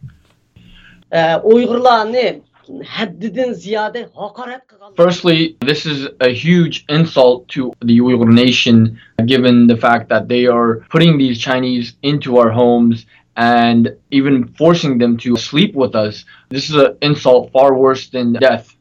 Uh, 1.12 1.40
ee, 1.44 1.50
Uygurlarni 1.50 2.42
haddidan 2.86 3.54
ziyade 3.54 4.10
hakaret 4.14 4.62
qilgan. 4.68 4.96
Firstly, 4.96 5.58
this 5.62 5.86
is 5.86 6.08
a 6.22 6.30
huge 6.30 6.86
insult 6.90 7.48
to 7.50 7.74
the 7.82 8.00
Uyghur 8.00 8.32
nation, 8.32 9.00
given 9.26 9.66
the 9.66 9.78
fact 9.78 10.10
that 10.10 10.28
they 10.28 10.46
are 10.46 10.86
putting 10.92 11.18
these 11.18 11.40
Chinese 11.40 11.96
into 12.04 12.38
our 12.38 12.52
homes 12.52 13.06
and 13.38 13.96
even 14.12 14.48
forcing 14.58 14.98
them 14.98 15.16
to 15.18 15.38
sleep 15.38 15.76
with 15.76 15.96
us. 15.96 16.26
This 16.50 16.70
is 16.70 16.76
an 16.76 16.98
insult 17.02 17.52
far 17.52 17.76
worse 17.76 18.10
than 18.10 18.34
death. 18.34 18.76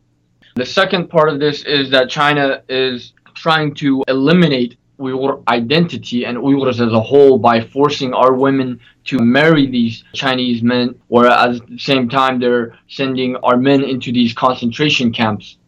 The 0.57 0.65
second 0.65 1.09
part 1.09 1.29
of 1.29 1.39
this 1.39 1.63
is 1.65 1.91
that 1.91 2.09
China 2.09 2.63
is 2.69 3.13
trying 3.35 3.75
to 3.75 4.03
eliminate 4.09 4.79
Uyghur 4.99 5.43
identity 5.49 6.25
and 6.25 6.39
Uyghurs 6.39 6.81
as 6.81 6.93
a 6.93 7.01
whole 7.01 7.39
by 7.39 7.61
forcing 7.61 8.15
our 8.15 8.33
women 8.33 8.81
to 9.05 9.19
marry 9.19 9.67
these 9.67 10.05
Chinese 10.15 10.63
men, 10.63 10.99
whereas 11.09 11.61
at 11.61 11.69
the 11.69 11.79
same 11.79 12.09
time 12.09 12.41
they're 12.41 12.79
sending 12.89 13.37
our 13.37 13.59
men 13.59 13.85
into 13.85 14.11
these 14.11 14.33
concentration 14.33 15.13
camps. 15.13 15.59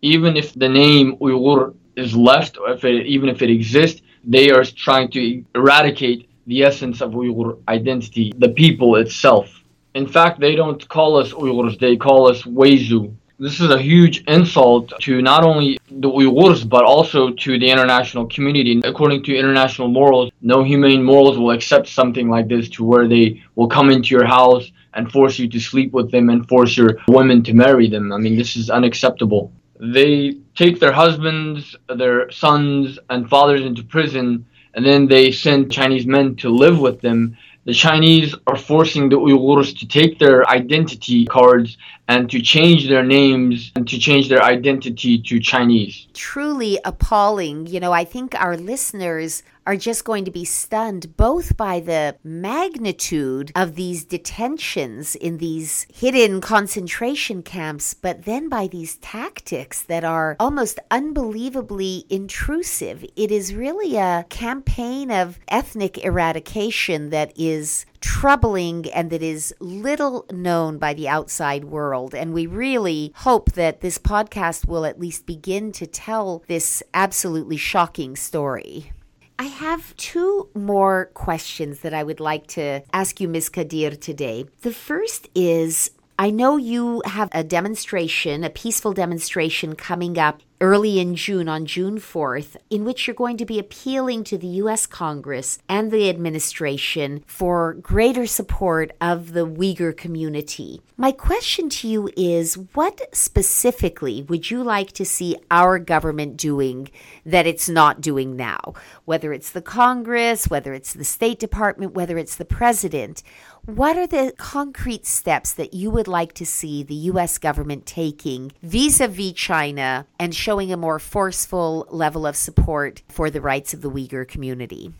Even 0.00 0.38
if 0.38 0.54
the 0.54 0.68
name 0.70 1.16
Uyghur 1.18 1.74
is 1.96 2.16
left, 2.16 2.56
or 2.56 2.70
if 2.70 2.82
it, 2.84 3.06
even 3.06 3.28
if 3.28 3.42
it 3.42 3.50
exists, 3.50 4.00
they 4.24 4.50
are 4.50 4.64
trying 4.64 5.10
to 5.10 5.44
eradicate 5.54 6.27
the 6.48 6.62
essence 6.62 7.02
of 7.02 7.12
Uyghur 7.12 7.58
identity, 7.68 8.32
the 8.38 8.48
people 8.48 8.96
itself. 8.96 9.62
In 9.94 10.06
fact, 10.08 10.40
they 10.40 10.56
don't 10.56 10.88
call 10.88 11.18
us 11.18 11.32
Uyghurs, 11.32 11.78
they 11.78 11.94
call 11.96 12.30
us 12.30 12.42
Weizu. 12.42 13.14
This 13.38 13.60
is 13.60 13.70
a 13.70 13.78
huge 13.78 14.24
insult 14.26 14.92
to 15.02 15.22
not 15.22 15.44
only 15.44 15.78
the 15.90 16.08
Uyghurs, 16.08 16.66
but 16.66 16.84
also 16.84 17.30
to 17.30 17.58
the 17.58 17.70
international 17.70 18.26
community. 18.26 18.80
According 18.82 19.24
to 19.24 19.36
international 19.36 19.88
morals, 19.88 20.32
no 20.40 20.64
humane 20.64 21.04
morals 21.04 21.38
will 21.38 21.50
accept 21.50 21.86
something 21.86 22.28
like 22.30 22.48
this 22.48 22.68
to 22.70 22.84
where 22.84 23.06
they 23.06 23.42
will 23.54 23.68
come 23.68 23.90
into 23.90 24.14
your 24.14 24.24
house 24.24 24.72
and 24.94 25.12
force 25.12 25.38
you 25.38 25.48
to 25.50 25.60
sleep 25.60 25.92
with 25.92 26.10
them 26.10 26.30
and 26.30 26.48
force 26.48 26.76
your 26.78 26.96
women 27.08 27.42
to 27.44 27.52
marry 27.52 27.88
them. 27.88 28.10
I 28.10 28.16
mean, 28.16 28.36
this 28.36 28.56
is 28.56 28.70
unacceptable. 28.70 29.52
They 29.78 30.38
take 30.56 30.80
their 30.80 30.92
husbands, 30.92 31.76
their 31.94 32.30
sons, 32.30 32.98
and 33.10 33.28
fathers 33.28 33.60
into 33.60 33.84
prison, 33.84 34.46
and 34.78 34.86
then 34.86 35.08
they 35.08 35.32
send 35.32 35.72
Chinese 35.72 36.06
men 36.06 36.36
to 36.36 36.48
live 36.48 36.78
with 36.78 37.00
them. 37.00 37.36
The 37.64 37.74
Chinese 37.74 38.32
are 38.46 38.56
forcing 38.56 39.08
the 39.08 39.16
Uyghurs 39.16 39.76
to 39.76 39.88
take 39.88 40.20
their 40.20 40.48
identity 40.48 41.26
cards 41.26 41.76
and 42.06 42.30
to 42.30 42.40
change 42.40 42.88
their 42.88 43.02
names 43.02 43.72
and 43.74 43.88
to 43.88 43.98
change 43.98 44.28
their 44.28 44.40
identity 44.40 45.20
to 45.20 45.40
Chinese. 45.40 46.06
Truly 46.14 46.78
appalling. 46.84 47.66
You 47.66 47.80
know, 47.80 47.90
I 47.90 48.04
think 48.04 48.36
our 48.36 48.56
listeners 48.56 49.42
are 49.68 49.76
just 49.76 50.06
going 50.06 50.24
to 50.24 50.30
be 50.30 50.46
stunned 50.46 51.14
both 51.18 51.54
by 51.58 51.78
the 51.78 52.16
magnitude 52.24 53.52
of 53.54 53.74
these 53.74 54.02
detentions 54.02 55.14
in 55.14 55.36
these 55.36 55.86
hidden 55.92 56.40
concentration 56.40 57.42
camps, 57.42 57.92
but 57.92 58.24
then 58.24 58.48
by 58.48 58.66
these 58.66 58.96
tactics 58.96 59.82
that 59.82 60.04
are 60.04 60.36
almost 60.40 60.78
unbelievably 60.90 62.06
intrusive. 62.08 63.04
It 63.14 63.30
is 63.30 63.54
really 63.54 63.96
a 63.96 64.24
campaign 64.30 65.10
of 65.10 65.38
ethnic 65.48 66.02
eradication 66.02 67.10
that 67.10 67.30
is 67.36 67.84
troubling 68.00 68.90
and 68.94 69.10
that 69.10 69.22
is 69.22 69.54
little 69.60 70.24
known 70.32 70.78
by 70.78 70.94
the 70.94 71.08
outside 71.08 71.64
world. 71.64 72.14
And 72.14 72.32
we 72.32 72.46
really 72.46 73.12
hope 73.16 73.52
that 73.52 73.82
this 73.82 73.98
podcast 73.98 74.66
will 74.66 74.86
at 74.86 74.98
least 74.98 75.26
begin 75.26 75.72
to 75.72 75.86
tell 75.86 76.42
this 76.46 76.82
absolutely 76.94 77.58
shocking 77.58 78.16
story. 78.16 78.92
I 79.40 79.44
have 79.44 79.96
two 79.96 80.48
more 80.54 81.10
questions 81.14 81.80
that 81.80 81.94
I 81.94 82.02
would 82.02 82.18
like 82.18 82.48
to 82.48 82.82
ask 82.92 83.20
you, 83.20 83.28
Ms. 83.28 83.50
Kadeer, 83.50 83.98
today. 84.00 84.46
The 84.62 84.72
first 84.72 85.28
is 85.34 85.92
I 86.20 86.30
know 86.30 86.56
you 86.56 87.00
have 87.04 87.28
a 87.30 87.44
demonstration, 87.44 88.42
a 88.42 88.50
peaceful 88.50 88.92
demonstration 88.92 89.76
coming 89.76 90.18
up 90.18 90.42
early 90.60 90.98
in 90.98 91.14
June, 91.14 91.48
on 91.48 91.66
June 91.66 91.98
4th, 91.98 92.56
in 92.70 92.84
which 92.84 93.06
you're 93.06 93.14
going 93.14 93.36
to 93.36 93.44
be 93.44 93.58
appealing 93.58 94.24
to 94.24 94.36
the 94.36 94.48
U.S. 94.62 94.86
Congress 94.86 95.58
and 95.68 95.90
the 95.90 96.08
administration 96.08 97.22
for 97.26 97.74
greater 97.74 98.26
support 98.26 98.90
of 99.00 99.32
the 99.32 99.46
Uyghur 99.46 99.96
community. 99.96 100.82
My 100.96 101.12
question 101.12 101.68
to 101.70 101.88
you 101.88 102.10
is 102.16 102.58
what 102.74 103.14
specifically 103.14 104.22
would 104.22 104.50
you 104.50 104.64
like 104.64 104.92
to 104.92 105.04
see 105.04 105.36
our 105.50 105.78
government 105.78 106.36
doing 106.36 106.90
that 107.24 107.46
it's 107.46 107.68
not 107.68 108.00
doing 108.00 108.34
now? 108.34 108.74
Whether 109.04 109.32
it's 109.32 109.50
the 109.50 109.62
Congress, 109.62 110.48
whether 110.48 110.74
it's 110.74 110.92
the 110.92 111.04
State 111.04 111.38
Department, 111.38 111.94
whether 111.94 112.18
it's 112.18 112.34
the 112.34 112.44
President. 112.44 113.22
What 113.68 113.98
are 113.98 114.06
the 114.06 114.32
concrete 114.38 115.04
steps 115.04 115.52
that 115.52 115.74
you 115.74 115.90
would 115.90 116.08
like 116.08 116.32
to 116.36 116.46
see 116.46 116.82
the 116.82 116.94
U.S. 117.12 117.36
government 117.36 117.84
taking 117.84 118.50
vis 118.62 118.98
a 118.98 119.08
vis 119.08 119.34
China 119.34 120.06
and 120.18 120.34
showing 120.34 120.72
a 120.72 120.76
more 120.78 120.98
forceful 120.98 121.86
level 121.90 122.26
of 122.26 122.34
support 122.34 123.02
for 123.10 123.28
the 123.28 123.42
rights 123.42 123.74
of 123.74 123.82
the 123.82 123.90
Uyghur 123.90 124.26
community? 124.26 124.94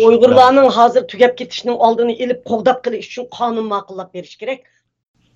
Uygurlarning 0.00 0.68
hozir 0.68 1.06
tugab 1.08 1.36
ketishining 1.36 1.78
oldini 1.78 2.20
ilib 2.20 2.42
qo'g'dab 2.42 2.82
qilish 2.82 3.06
uchun 3.06 3.28
qonun 3.28 3.68
ma'qullab 3.68 4.12
berish 4.12 4.36
kerak. 4.36 4.62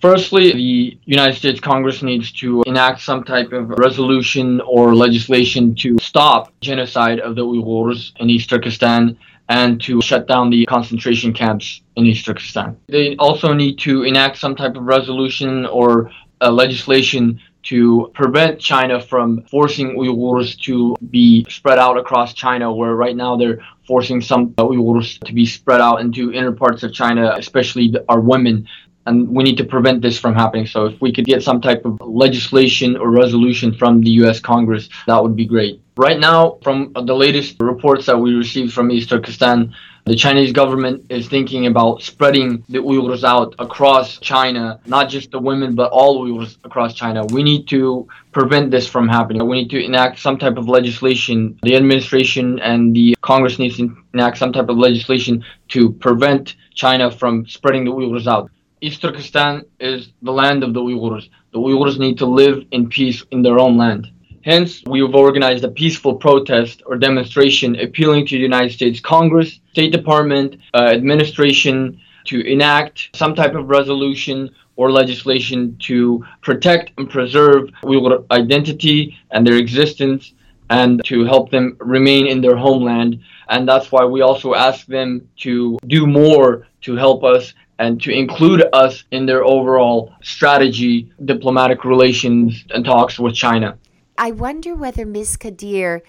Firstly, 0.01 0.51
the 0.51 0.99
United 1.05 1.37
States 1.37 1.61
Congress 1.61 2.03
needs 2.03 2.33
to 2.33 2.65
enact 2.67 3.01
some 3.01 3.23
type 3.23 3.53
of 3.53 3.71
resolution 3.79 4.61
or 4.63 4.97
legislation 4.97 5.77
to 5.77 5.97
stop 6.01 6.53
genocide 6.61 7.21
of 7.21 7.37
the 7.37 7.45
Uyghurs 7.45 8.11
in 8.19 8.29
East 8.29 8.51
Turkestan 8.51 9.17
and 9.53 9.83
to 9.83 10.01
shut 10.01 10.27
down 10.27 10.49
the 10.49 10.65
concentration 10.65 11.31
camps 11.33 11.83
in 11.97 12.07
East 12.07 12.25
Turkestan. 12.25 12.75
They 12.89 13.17
also 13.17 13.53
need 13.53 13.79
to 13.81 14.03
enact 14.03 14.39
some 14.39 14.57
type 14.57 14.77
of 14.77 14.85
resolution 14.85 15.67
or 15.67 16.11
uh, 16.41 16.51
legislation 16.51 17.39
to 17.65 18.11
prevent 18.15 18.59
China 18.59 18.99
from 18.99 19.43
forcing 19.43 19.89
Uyghurs 19.95 20.59
to 20.63 20.97
be 21.11 21.47
spread 21.51 21.79
out 21.79 21.99
across 21.99 22.33
China, 22.33 22.73
where 22.73 22.95
right 22.95 23.15
now 23.15 23.37
they're 23.37 23.61
forcing 23.87 24.23
some 24.23 24.51
Uyghurs 24.55 25.21
to 25.27 25.33
be 25.35 25.45
spread 25.45 25.83
out 25.83 26.01
into 26.01 26.33
inner 26.33 26.53
parts 26.53 26.83
of 26.83 26.93
China, 26.95 27.35
especially 27.37 27.95
our 28.09 28.21
women. 28.21 28.67
And 29.07 29.29
we 29.29 29.43
need 29.43 29.57
to 29.57 29.65
prevent 29.65 30.01
this 30.01 30.19
from 30.19 30.35
happening. 30.35 30.67
So, 30.67 30.87
if 30.87 31.01
we 31.01 31.13
could 31.13 31.25
get 31.25 31.43
some 31.43 31.61
type 31.61 31.85
of 31.85 32.01
legislation 32.01 32.97
or 32.97 33.11
resolution 33.11 33.75
from 33.75 34.01
the 34.01 34.11
US 34.23 34.41
Congress, 34.41 34.89
that 35.07 35.23
would 35.23 35.37
be 35.37 35.47
great. 35.47 35.81
Right 35.97 36.19
now, 36.19 36.59
from 36.63 36.93
the 36.95 37.15
latest 37.15 37.57
reports 37.61 38.07
that 38.07 38.19
we 38.19 38.35
received 38.35 38.73
from 38.73 38.91
East 38.91 39.11
Turkestan, 39.11 39.75
the 40.05 40.17
Chinese 40.17 40.51
government 40.53 41.05
is 41.11 41.29
thinking 41.29 41.67
about 41.67 42.03
spreading 42.03 42.65
the 42.69 42.79
Uyghurs 42.79 43.23
out 43.23 43.55
across 43.61 44.19
China, 44.19 44.81
not 44.85 45.09
just 45.09 45.31
the 45.31 45.39
women, 45.39 45.77
but 45.77 45.93
all 45.93 46.27
Uyghurs 46.27 46.57
across 46.65 46.95
China. 46.95 47.25
We 47.27 47.45
need 47.45 47.69
to 47.69 48.09
prevent 48.33 48.73
this 48.73 48.89
from 48.89 49.07
happening. 49.07 49.47
We 49.47 49.63
need 49.63 49.71
to 49.71 49.85
enact 49.85 50.19
some 50.19 50.39
type 50.39 50.57
of 50.57 50.69
legislation. 50.69 51.57
The 51.63 51.77
administration 51.77 52.59
and 52.59 52.97
the 52.97 53.17
Congress 53.21 53.61
needs 53.61 53.77
to 53.77 53.97
enact 54.13 54.39
some 54.39 54.53
type 54.53 54.69
of 54.69 54.77
legislation 54.77 55.45
to 55.69 55.93
prevent 55.93 56.57
China 56.75 57.09
from 57.09 57.47
spreading 57.47 57.85
the 57.85 57.93
Uyghurs 57.93 58.27
out. 58.27 58.51
East 58.83 59.01
Turkestan 59.01 59.65
is 59.79 60.13
the 60.23 60.33
land 60.33 60.65
of 60.65 60.75
the 60.75 60.81
Uyghurs. 60.81 61.31
The 61.53 61.61
Uyghurs 61.61 62.01
need 62.01 62.19
to 62.19 62.27
live 62.27 62.65
in 62.73 62.89
peace 62.89 63.25
in 63.31 63.41
their 63.41 63.61
own 63.61 63.77
land. 63.77 64.11
Hence, 64.45 64.83
we 64.87 64.99
have 65.03 65.15
organized 65.15 65.63
a 65.63 65.71
peaceful 65.71 66.17
protest 66.17 66.83
or 66.85 66.97
demonstration 66.97 67.79
appealing 67.79 68.27
to 68.27 68.35
the 68.35 68.43
United 68.43 68.73
States 68.73 68.99
Congress, 68.99 69.61
State 69.71 69.93
Department, 69.93 70.57
uh, 70.75 70.87
administration 70.87 72.01
to 72.25 72.41
enact 72.45 73.11
some 73.15 73.37
type 73.37 73.55
of 73.55 73.69
resolution 73.69 74.51
or 74.75 74.91
legislation 74.91 75.77
to 75.83 76.25
protect 76.41 76.91
and 76.99 77.09
preserve 77.09 77.71
Uyghur 77.85 78.25
identity 78.33 79.17
and 79.31 79.47
their 79.47 79.59
existence 79.59 80.33
and 80.71 81.05
to 81.05 81.25
help 81.25 81.53
them 81.53 81.77
remain 81.79 82.27
in 82.27 82.41
their 82.41 82.57
homeland. 82.57 83.21
And 83.49 83.69
that's 83.69 83.93
why 83.93 84.05
we 84.07 84.23
also 84.23 84.55
ask 84.55 84.87
them 84.87 85.29
to 85.37 85.79
do 85.87 86.05
more 86.05 86.67
to 86.81 86.97
help 86.97 87.23
us 87.23 87.55
and 87.83 88.01
to 88.01 88.13
include 88.13 88.65
us 88.73 89.03
in 89.11 89.27
their 89.27 89.45
overall 89.45 90.15
strategy, 90.23 91.13
diplomatic 91.25 91.85
relations, 91.85 92.65
and 92.71 92.85
talks 92.85 93.19
with 93.19 93.35
China. 93.35 93.77
I 94.17 94.31
wonder 94.31 94.77
whether 94.77 95.05
Ms. 95.05 95.37
Kadeer 95.37 96.03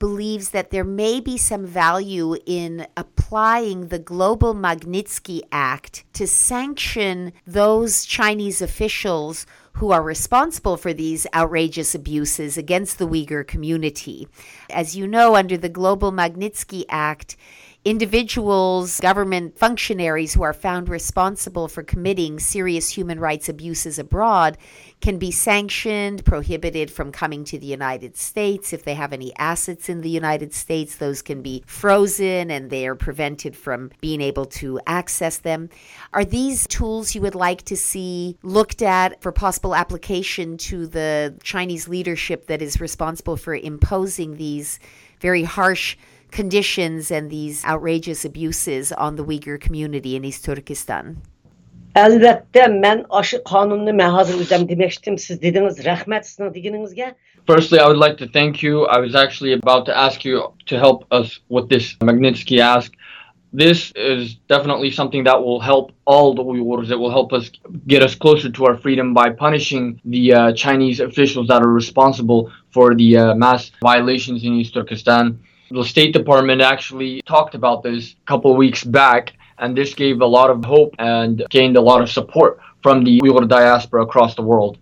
believes 0.00 0.50
that 0.50 0.70
there 0.70 0.82
may 0.82 1.20
be 1.20 1.36
some 1.36 1.64
value 1.64 2.34
in 2.46 2.84
applying 2.96 3.88
the 3.88 3.98
Global 4.00 4.54
Magnitsky 4.54 5.42
Act 5.52 6.04
to 6.14 6.26
sanction 6.26 7.32
those 7.46 8.04
Chinese 8.04 8.60
officials 8.60 9.46
who 9.74 9.92
are 9.92 10.02
responsible 10.02 10.76
for 10.76 10.92
these 10.92 11.28
outrageous 11.32 11.94
abuses 11.94 12.58
against 12.58 12.98
the 12.98 13.06
Uyghur 13.06 13.46
community. 13.46 14.26
As 14.68 14.96
you 14.96 15.06
know, 15.06 15.36
under 15.36 15.56
the 15.56 15.68
Global 15.68 16.10
Magnitsky 16.10 16.86
Act, 16.88 17.36
individuals, 17.84 19.00
government 19.00 19.58
functionaries 19.58 20.34
who 20.34 20.42
are 20.42 20.52
found 20.52 20.88
responsible 20.88 21.66
for 21.66 21.82
committing 21.82 22.38
serious 22.38 22.90
human 22.90 23.18
rights 23.18 23.48
abuses 23.48 23.98
abroad 23.98 24.58
can 25.00 25.18
be 25.18 25.30
sanctioned, 25.30 26.22
prohibited 26.26 26.90
from 26.90 27.10
coming 27.10 27.42
to 27.42 27.58
the 27.58 27.66
United 27.66 28.18
States. 28.18 28.74
If 28.74 28.84
they 28.84 28.92
have 28.92 29.14
any 29.14 29.34
assets 29.36 29.88
in 29.88 30.02
the 30.02 30.10
United 30.10 30.52
States, 30.52 30.96
those 30.96 31.22
can 31.22 31.40
be 31.40 31.62
frozen 31.66 32.50
and 32.50 32.68
they 32.68 32.86
are 32.86 32.94
prevented 32.94 33.56
from 33.56 33.90
being 34.02 34.20
able 34.20 34.44
to 34.44 34.78
access 34.86 35.38
them. 35.38 35.70
Are 36.12 36.24
these 36.24 36.66
tools 36.66 37.14
you 37.14 37.22
would 37.22 37.34
like 37.34 37.62
to 37.62 37.76
see 37.78 38.36
looked 38.42 38.82
at 38.82 39.22
for 39.22 39.32
possible 39.32 39.74
application 39.74 40.58
to 40.58 40.86
the 40.86 41.34
Chinese 41.42 41.88
leadership 41.88 42.46
that 42.48 42.60
is 42.60 42.78
responsible 42.78 43.38
for 43.38 43.54
imposing 43.54 44.36
these 44.36 44.78
very 45.20 45.44
harsh 45.44 45.96
conditions 46.30 47.10
and 47.10 47.30
these 47.30 47.64
outrageous 47.64 48.24
abuses 48.24 48.92
on 48.92 49.16
the 49.16 49.24
Uyghur 49.24 49.60
community 49.60 50.16
in 50.16 50.24
East 50.24 50.44
Turkestan? 50.44 51.22
Firstly, 57.46 57.80
I 57.80 57.88
would 57.88 57.96
like 57.96 58.16
to 58.18 58.28
thank 58.28 58.62
you. 58.62 58.86
I 58.86 58.98
was 58.98 59.14
actually 59.14 59.54
about 59.54 59.86
to 59.86 59.96
ask 59.96 60.24
you 60.24 60.52
to 60.66 60.78
help 60.78 61.04
us 61.10 61.40
with 61.48 61.68
this 61.68 61.94
Magnitsky 61.96 62.60
Act. 62.60 62.90
This 63.52 63.90
is 63.96 64.36
definitely 64.48 64.92
something 64.92 65.24
that 65.24 65.42
will 65.42 65.58
help 65.58 65.90
all 66.04 66.34
the 66.34 66.44
Uyghurs. 66.44 66.90
It 66.92 66.96
will 66.96 67.10
help 67.10 67.32
us 67.32 67.50
get 67.88 68.04
us 68.04 68.14
closer 68.14 68.48
to 68.48 68.66
our 68.66 68.76
freedom 68.76 69.12
by 69.12 69.30
punishing 69.30 70.00
the 70.04 70.32
uh, 70.32 70.52
Chinese 70.52 71.00
officials 71.00 71.48
that 71.48 71.60
are 71.60 71.72
responsible 71.72 72.52
for 72.70 72.94
the 72.94 73.16
uh, 73.16 73.34
mass 73.34 73.72
violations 73.82 74.44
in 74.44 74.52
East 74.52 74.74
Turkestan. 74.74 75.40
The 75.72 75.84
State 75.84 76.12
Department 76.12 76.60
actually 76.60 77.22
talked 77.28 77.54
about 77.54 77.84
this 77.84 78.14
a 78.14 78.26
couple 78.26 78.50
of 78.50 78.56
weeks 78.56 78.82
back, 78.82 79.34
and 79.58 79.76
this 79.76 79.94
gave 79.94 80.20
a 80.20 80.26
lot 80.26 80.50
of 80.50 80.64
hope 80.64 80.96
and 80.98 81.44
gained 81.48 81.76
a 81.76 81.80
lot 81.80 82.02
of 82.02 82.10
support 82.10 82.58
from 82.82 83.04
the 83.04 83.20
Uyghur 83.20 83.46
diaspora 83.46 84.02
across 84.02 84.34
the 84.34 84.42
world. 84.42 84.78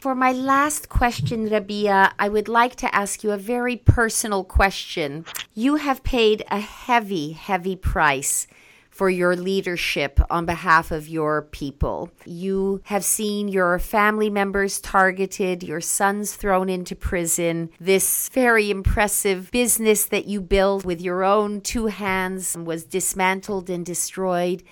For 0.00 0.14
my 0.14 0.30
last 0.30 0.88
question, 0.88 1.48
Rebiya, 1.48 2.12
I 2.16 2.28
would 2.28 2.46
like 2.46 2.76
to 2.76 2.94
ask 2.94 3.24
you 3.24 3.32
a 3.32 3.36
very 3.36 3.76
personal 3.76 4.44
question. 4.44 5.24
You 5.52 5.76
have 5.76 6.04
paid 6.04 6.44
a 6.48 6.60
heavy, 6.60 7.32
heavy 7.32 7.74
price 7.74 8.46
for 8.94 9.10
your 9.10 9.34
leadership 9.34 10.20
on 10.30 10.46
behalf 10.46 10.92
of 10.92 11.08
your 11.08 11.42
people. 11.42 12.08
You 12.24 12.80
have 12.84 13.04
seen 13.04 13.48
your 13.48 13.80
family 13.80 14.30
members 14.30 14.80
targeted, 14.80 15.64
your 15.64 15.80
sons 15.80 16.36
thrown 16.36 16.68
into 16.68 16.94
prison. 16.94 17.70
This 17.80 18.28
very 18.28 18.70
impressive 18.70 19.50
business 19.50 20.04
that 20.06 20.26
you 20.26 20.40
built 20.40 20.84
with 20.84 21.00
your 21.00 21.24
own 21.24 21.60
two 21.60 21.86
hands 21.86 22.56
was 22.56 22.84
dismantled 22.84 23.68
and 23.68 23.84
destroyed. 23.84 24.62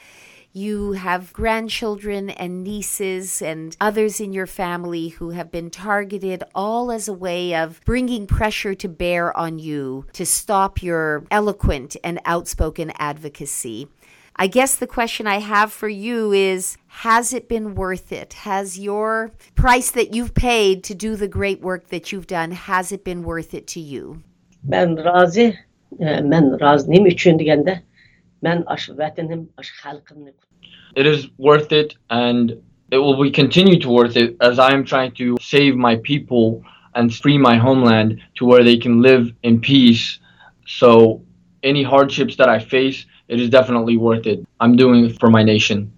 You 0.54 0.92
have 0.92 1.32
grandchildren 1.32 2.28
and 2.28 2.62
nieces 2.62 3.40
and 3.40 3.74
others 3.80 4.20
in 4.20 4.34
your 4.34 4.46
family 4.46 5.08
who 5.08 5.30
have 5.30 5.50
been 5.50 5.70
targeted, 5.70 6.44
all 6.54 6.92
as 6.92 7.08
a 7.08 7.12
way 7.14 7.54
of 7.54 7.80
bringing 7.86 8.26
pressure 8.26 8.74
to 8.74 8.88
bear 8.88 9.34
on 9.34 9.58
you 9.58 10.04
to 10.12 10.26
stop 10.26 10.82
your 10.82 11.24
eloquent 11.30 11.96
and 12.04 12.20
outspoken 12.26 12.92
advocacy. 12.98 13.88
I 14.36 14.46
guess 14.46 14.76
the 14.76 14.86
question 14.86 15.26
I 15.26 15.40
have 15.40 15.72
for 15.72 15.88
you 15.88 16.32
is 16.32 16.76
Has 16.86 17.32
it 17.32 17.48
been 17.48 17.74
worth 17.74 18.12
it? 18.12 18.32
Has 18.32 18.78
your 18.78 19.32
price 19.54 19.90
that 19.90 20.14
you've 20.14 20.34
paid 20.34 20.84
to 20.84 20.94
do 20.94 21.16
the 21.16 21.28
great 21.28 21.60
work 21.60 21.88
that 21.88 22.12
you've 22.12 22.26
done, 22.26 22.52
has 22.52 22.92
it 22.92 23.04
been 23.04 23.22
worth 23.22 23.54
it 23.54 23.66
to 23.68 23.80
you? 23.80 24.22
Ben 24.62 24.96
razı, 25.04 25.54
ben 26.00 26.60
razıyım 26.60 27.06
üçün 27.06 27.38
degende 27.38 27.82
ben 28.42 28.62
aşı 28.66 28.92
vətənim, 28.92 29.46
aşı 29.56 29.72
xalqımni 29.82 30.32
It 30.96 31.06
is 31.06 31.26
worth 31.38 31.72
it 31.72 31.96
and 32.10 32.50
it 32.90 32.98
will 32.98 33.22
be 33.22 33.32
continue 33.32 33.78
to 33.78 33.88
worth 33.88 34.16
it 34.16 34.36
as 34.40 34.58
I 34.58 34.72
am 34.72 34.84
trying 34.84 35.12
to 35.12 35.36
save 35.40 35.76
my 35.76 35.96
people 35.96 36.62
and 36.94 37.10
free 37.10 37.38
my 37.38 37.56
homeland 37.56 38.20
to 38.34 38.46
where 38.46 38.64
they 38.64 38.78
can 38.78 39.02
live 39.02 39.32
in 39.42 39.60
peace. 39.60 40.20
So 40.66 41.22
any 41.62 41.82
hardships 41.82 42.36
that 42.36 42.48
I 42.48 42.58
face, 42.58 43.06
it 43.32 43.40
is 43.40 43.48
definitely 43.48 43.96
worth 43.96 44.26
it. 44.26 44.46
I'm 44.60 44.76
doing 44.76 45.06
it 45.06 45.18
for 45.18 45.30
my 45.30 45.42
nation. 45.42 45.90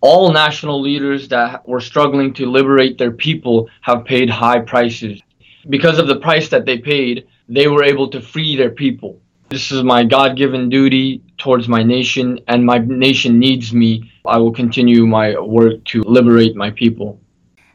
All 0.00 0.32
national 0.32 0.80
leaders 0.80 1.26
that 1.26 1.66
were 1.66 1.80
struggling 1.80 2.32
to 2.34 2.46
liberate 2.46 2.98
their 2.98 3.10
people 3.10 3.68
have 3.80 4.04
paid 4.04 4.30
high 4.30 4.60
prices. 4.60 5.20
Because 5.68 5.98
of 5.98 6.06
the 6.06 6.20
price 6.20 6.48
that 6.50 6.66
they 6.66 6.78
paid, 6.78 7.26
they 7.48 7.66
were 7.66 7.82
able 7.82 8.08
to 8.10 8.20
free 8.20 8.54
their 8.56 8.70
people. 8.70 9.20
This 9.48 9.72
is 9.72 9.82
my 9.82 10.04
God 10.04 10.36
given 10.36 10.68
duty 10.68 11.20
towards 11.36 11.66
my 11.66 11.82
nation, 11.82 12.38
and 12.46 12.64
my 12.64 12.78
nation 12.78 13.40
needs 13.40 13.72
me. 13.72 14.12
I 14.24 14.36
will 14.36 14.52
continue 14.52 15.04
my 15.04 15.36
work 15.36 15.82
to 15.86 16.02
liberate 16.02 16.54
my 16.54 16.70
people. 16.70 17.18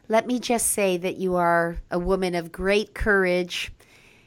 Let 0.08 0.26
me 0.26 0.40
just 0.40 0.68
say 0.70 0.96
that 0.96 1.16
you 1.18 1.34
are 1.36 1.76
a 1.90 1.98
woman 1.98 2.34
of 2.34 2.50
great 2.50 2.94
courage 2.94 3.70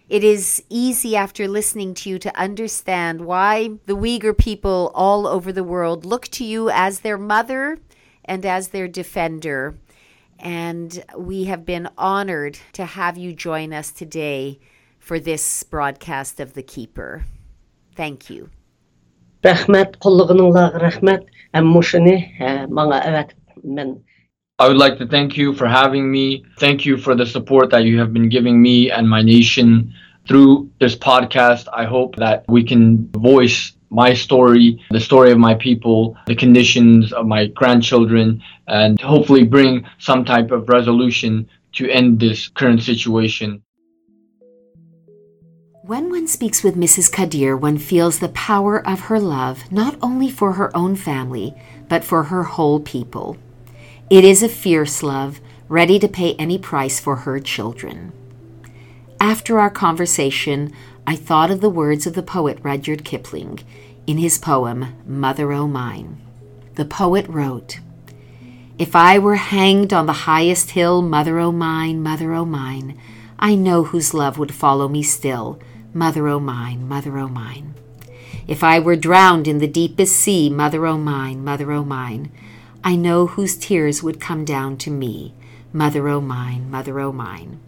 it 0.10 0.24
is 0.24 0.64
easy 0.70 1.18
after 1.18 1.50
listening 1.50 1.94
to 1.96 2.10
you 2.10 2.18
to 2.20 2.40
understand 2.40 3.26
why 3.26 3.72
the 3.88 3.96
Uyghur 3.98 4.38
people 4.38 4.90
all 4.96 5.28
over 5.28 5.52
the 5.52 5.66
world 5.66 6.06
look 6.06 6.30
to 6.30 6.46
you 6.46 6.70
as 6.70 7.02
their 7.02 7.18
mother 7.18 7.80
and 8.24 8.46
as 8.46 8.70
their 8.70 8.88
defender. 8.88 9.76
And 10.40 11.04
we 11.18 11.46
have 11.46 11.66
been 11.66 11.90
honored 11.98 12.58
to 12.74 12.86
have 12.86 13.18
you 13.18 13.34
join 13.34 13.74
us 13.74 13.92
today 13.92 14.60
for 14.98 15.20
this 15.20 15.64
broadcast 15.64 16.40
of 16.40 16.54
The 16.54 16.64
Keeper. 16.64 17.26
Thank 17.96 18.30
you. 18.30 18.50
Rahmat, 19.44 19.98
rahmat. 20.80 21.26
Evet, 23.04 23.34
I 24.60 24.68
would 24.68 24.78
like 24.78 24.98
to 24.98 25.06
thank 25.06 25.38
you 25.38 25.54
for 25.54 25.68
having 25.68 26.12
me. 26.12 26.44
Thank 26.58 26.84
you 26.84 26.98
for 26.98 27.14
the 27.14 27.28
support 27.28 27.70
that 27.70 27.84
you 27.84 28.00
have 28.00 28.12
been 28.12 28.28
giving 28.28 28.60
me 28.60 28.90
and 28.90 29.08
my 29.08 29.22
nation 29.22 29.94
through 30.28 30.72
this 30.80 30.96
podcast. 30.96 31.68
I 31.72 31.86
hope 31.86 32.16
that 32.16 32.44
we 32.48 32.64
can 32.64 33.08
voice 33.10 33.74
my 33.92 34.16
story, 34.16 34.84
the 34.90 35.00
story 35.00 35.32
of 35.32 35.38
my 35.38 35.54
people, 35.54 36.18
the 36.26 36.34
conditions 36.34 37.14
of 37.14 37.28
my 37.28 37.46
grandchildren, 37.46 38.42
and 38.68 39.00
hopefully 39.00 39.44
bring 39.44 39.86
some 40.00 40.26
type 40.26 40.50
of 40.50 40.68
resolution 40.70 41.48
to 41.74 41.88
end 41.92 42.20
this 42.20 42.48
current 42.48 42.82
situation. 42.82 43.62
When 45.84 46.10
one 46.10 46.28
speaks 46.28 46.64
with 46.64 46.76
Mrs. 46.76 47.12
Kadeer, 47.12 47.56
one 47.62 47.78
feels 47.78 48.18
the 48.18 48.30
power 48.30 48.86
of 48.88 49.02
her 49.02 49.20
love, 49.20 49.72
not 49.72 49.98
only 50.02 50.32
for 50.32 50.54
her 50.54 50.76
own 50.76 50.96
family, 50.96 51.54
but 51.88 52.04
for 52.04 52.24
her 52.24 52.42
whole 52.42 52.80
people. 52.80 53.38
It 54.10 54.24
is 54.24 54.42
a 54.42 54.48
fierce 54.48 55.04
love, 55.04 55.42
ready 55.68 56.00
to 56.00 56.08
pay 56.08 56.34
any 56.36 56.58
price 56.58 56.98
for 56.98 57.18
her 57.18 57.42
children. 57.42 58.14
After 59.20 59.60
our 59.60 59.70
conversation, 59.70 60.72
I 61.06 61.18
thought 61.18 61.52
of 61.52 61.60
the 61.60 61.70
words 61.70 62.08
of 62.08 62.14
the 62.14 62.24
poet 62.24 62.58
Rudyard 62.64 63.04
Kipling 63.04 63.60
in 64.06 64.18
his 64.18 64.38
poem, 64.38 64.96
Mother 65.06 65.52
O' 65.52 65.68
Mine. 65.68 66.22
The 66.76 66.86
poet 66.86 67.28
wrote, 67.28 67.82
If 68.80 68.96
I 68.96 69.20
were 69.20 69.36
hanged 69.36 69.92
on 69.92 70.06
the 70.06 70.24
highest 70.24 70.70
hill, 70.70 71.02
Mother 71.02 71.38
O' 71.40 71.52
mine, 71.52 72.02
Mother 72.02 72.34
O' 72.34 72.46
mine, 72.46 72.98
I 73.38 73.56
know 73.56 73.84
whose 73.84 74.14
love 74.14 74.38
would 74.38 74.54
follow 74.54 74.88
me 74.88 75.04
still, 75.04 75.60
Mother 75.94 76.30
O' 76.30 76.40
mine, 76.40 76.88
Mother 76.88 77.18
O' 77.18 77.28
mine. 77.28 77.74
If 78.48 78.64
I 78.64 78.80
were 78.80 78.96
drowned 78.96 79.50
in 79.50 79.58
the 79.58 79.68
deepest 79.68 80.16
sea, 80.16 80.50
Mother 80.50 80.86
O' 80.86 80.98
mine, 80.98 81.44
Mother 81.44 81.74
O' 81.74 81.84
mine, 81.84 82.32
I 82.88 82.96
know 82.96 83.28
whose 83.28 83.58
tears 83.58 84.02
would 84.02 84.22
come 84.22 84.46
down 84.46 84.78
to 84.78 84.90
me, 84.90 85.34
Mother 85.74 86.08
o' 86.08 86.22
mine, 86.22 86.72
Mother 86.72 87.02
o' 87.02 87.12
mine. 87.12 87.60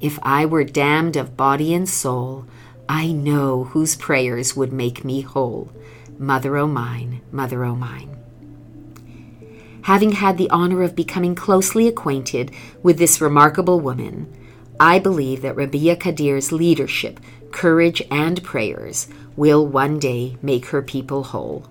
If 0.00 0.16
I 0.22 0.46
were 0.46 0.62
damned 0.62 1.16
of 1.16 1.36
body 1.36 1.74
and 1.74 1.88
soul, 1.88 2.46
I 2.88 3.10
know 3.10 3.64
whose 3.64 3.96
prayers 3.96 4.54
would 4.54 4.72
make 4.72 5.04
me 5.04 5.22
whole, 5.22 5.72
Mother 6.20 6.56
o' 6.56 6.68
mine, 6.68 7.20
Mother 7.32 7.64
o' 7.64 7.74
mine. 7.74 8.16
Having 9.82 10.12
had 10.12 10.38
the 10.38 10.50
honor 10.50 10.84
of 10.84 10.94
becoming 10.94 11.34
closely 11.34 11.88
acquainted 11.88 12.52
with 12.80 12.96
this 12.96 13.20
remarkable 13.20 13.80
woman, 13.80 14.32
I 14.78 15.00
believe 15.00 15.42
that 15.42 15.56
Rebiya 15.56 15.98
Kadeer's 15.98 16.52
leadership, 16.52 17.18
courage, 17.50 18.02
and 18.08 18.40
prayers 18.44 19.08
will 19.34 19.66
one 19.66 19.98
day 19.98 20.36
make 20.42 20.66
her 20.66 20.80
people 20.80 21.24
whole. 21.24 21.66